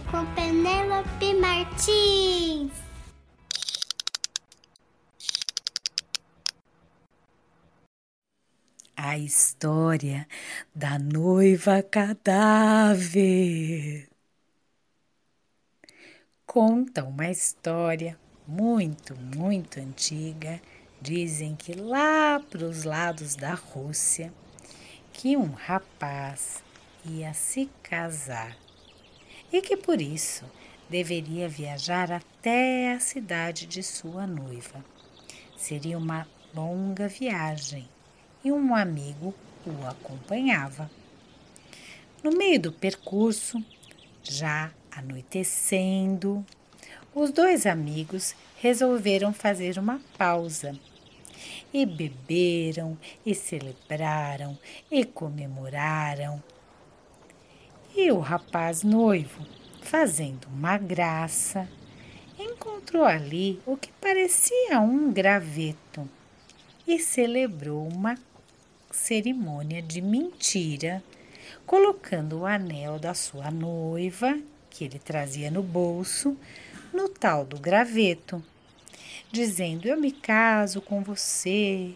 [0.00, 2.72] Com Penélope Martins.
[8.96, 10.26] A história
[10.74, 12.88] da noiva cadáver.
[16.44, 18.18] Conta uma história
[18.48, 20.60] muito, muito antiga.
[21.00, 24.34] Dizem que lá para os lados da Rússia,
[25.12, 26.64] que um rapaz
[27.04, 28.63] ia se casar
[29.54, 30.44] e que por isso
[30.90, 34.84] deveria viajar até a cidade de sua noiva.
[35.56, 37.88] Seria uma longa viagem
[38.44, 39.32] e um amigo
[39.64, 40.90] o acompanhava.
[42.20, 43.64] No meio do percurso,
[44.24, 46.44] já anoitecendo,
[47.14, 50.76] os dois amigos resolveram fazer uma pausa.
[51.72, 54.58] E beberam, e celebraram,
[54.90, 56.42] e comemoraram
[57.96, 59.46] e o rapaz noivo,
[59.80, 61.68] fazendo uma graça,
[62.38, 66.08] encontrou ali o que parecia um graveto
[66.86, 68.16] e celebrou uma
[68.90, 71.02] cerimônia de mentira,
[71.64, 76.36] colocando o anel da sua noiva, que ele trazia no bolso,
[76.92, 78.42] no tal do graveto
[79.30, 81.94] dizendo: Eu me caso com você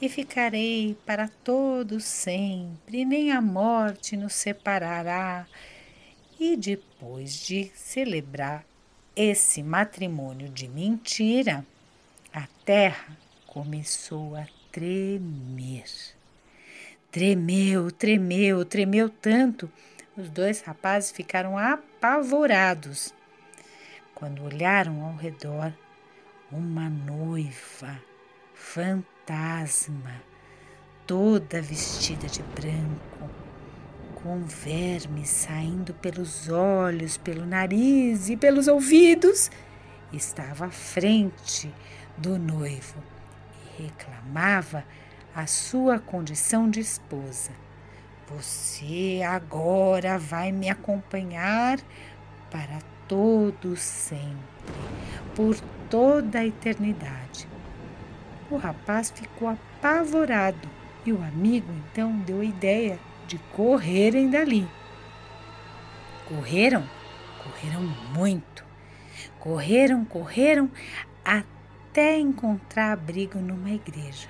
[0.00, 5.46] e ficarei para todos sempre, nem a morte nos separará.
[6.38, 8.64] E depois de celebrar
[9.14, 11.66] esse matrimônio de mentira,
[12.32, 15.84] a terra começou a tremer.
[17.10, 19.70] Tremeu, tremeu, tremeu tanto.
[20.16, 23.12] Os dois rapazes ficaram apavorados.
[24.14, 25.72] Quando olharam ao redor,
[26.52, 27.96] uma noiva
[28.54, 30.20] fantasma,
[31.06, 33.30] toda vestida de branco,
[34.16, 39.50] com vermes saindo pelos olhos, pelo nariz e pelos ouvidos,
[40.12, 41.72] estava à frente
[42.18, 43.00] do noivo
[43.78, 44.84] e reclamava
[45.34, 47.52] a sua condição de esposa.
[48.28, 51.78] Você agora vai me acompanhar
[52.50, 54.38] para todo sempre,
[55.34, 55.56] por
[55.88, 57.48] toda a eternidade.
[58.50, 60.68] O rapaz ficou apavorado
[61.04, 64.68] e o amigo então deu a ideia de correrem dali.
[66.26, 66.84] Correram?
[67.42, 67.82] Correram
[68.14, 68.64] muito.
[69.38, 70.70] Correram, correram
[71.24, 74.28] até encontrar abrigo numa igreja.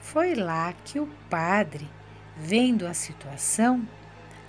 [0.00, 1.88] Foi lá que o padre,
[2.36, 3.86] vendo a situação,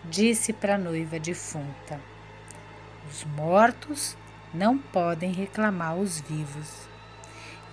[0.05, 1.99] disse para a noiva defunta:
[3.09, 4.17] Os mortos
[4.53, 6.87] não podem reclamar os vivos.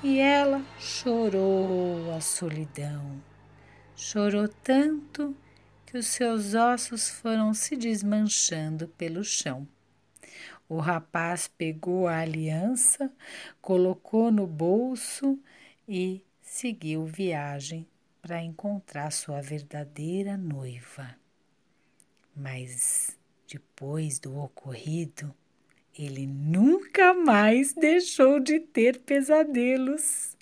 [0.02, 3.20] E ela chorou a solidão.
[3.96, 5.34] Chorou tanto
[5.86, 9.66] que os seus ossos foram se desmanchando pelo chão.
[10.68, 13.10] O rapaz pegou a aliança,
[13.60, 15.38] colocou no bolso
[15.86, 17.86] e seguiu viagem
[18.22, 21.14] para encontrar sua verdadeira noiva.
[22.34, 23.16] Mas
[23.50, 25.34] depois do ocorrido,
[25.96, 30.36] ele nunca mais deixou de ter pesadelos.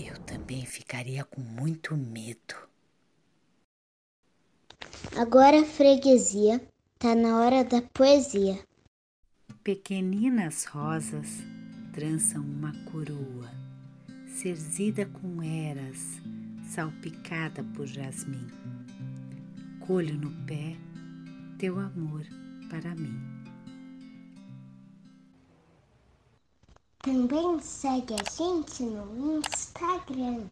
[0.00, 2.54] Eu também ficaria com muito medo.
[5.16, 6.60] Agora, freguesia,
[6.98, 8.58] tá na hora da poesia.
[9.62, 11.28] Pequeninas rosas
[11.92, 13.50] trançam uma coroa,
[14.26, 16.20] cerzida com eras,
[16.68, 18.46] salpicada por jasmim.
[19.86, 20.76] Colho no pé
[21.60, 22.26] teu amor
[22.68, 23.16] para mim.
[27.04, 30.48] Também segue a gente no Instagram.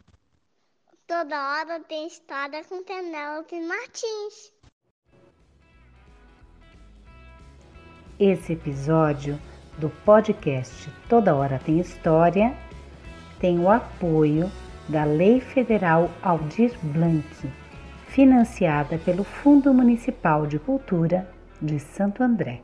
[1.08, 4.52] Toda hora tem história com Penélope Martins.
[8.20, 9.36] Esse episódio
[9.78, 12.56] do podcast Toda Hora Tem História
[13.40, 14.48] tem o apoio
[14.88, 17.63] da Lei Federal Aldir Blanc
[18.14, 21.28] financiada pelo Fundo Municipal de Cultura
[21.60, 22.62] de Santo André.